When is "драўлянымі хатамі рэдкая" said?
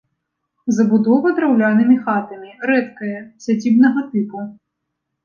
1.39-3.19